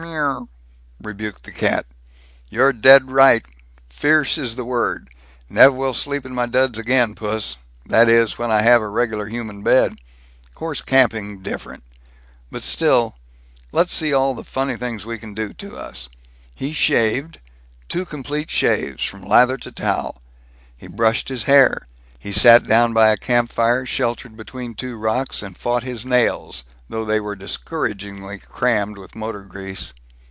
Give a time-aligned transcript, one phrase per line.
[0.01, 0.47] "Mrwr!"
[1.03, 1.85] rebuked the cat.
[2.49, 3.45] "You're dead right.
[3.87, 5.11] Fierce is the word.
[5.47, 7.57] Nev' will sleep in my duds again, puss.
[7.85, 9.97] That is, when I have a reg'lar human bed.
[10.55, 11.83] Course camping, different.
[12.49, 13.15] But still
[13.71, 16.09] Let's see all the funny things we can do to us."
[16.55, 17.39] He shaved
[17.87, 20.19] two complete shaves, from lather to towel.
[20.75, 21.87] He brushed his hair.
[22.17, 27.05] He sat down by a campfire sheltered between two rocks, and fought his nails, though
[27.05, 29.93] they were discouragingly crammed with motor grease.